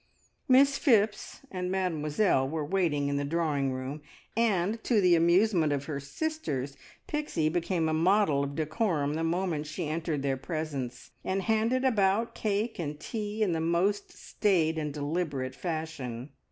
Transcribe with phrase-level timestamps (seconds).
[0.47, 4.01] Miss Phipps and Mademoiselle were waiting in the drawing room,
[4.35, 9.67] and, to the amusement of her sisters, Pixie became a model of decorum the moment
[9.67, 14.91] she entered their presence, and handed about cake and tea in the most staid and
[14.91, 16.31] deliberate fashion.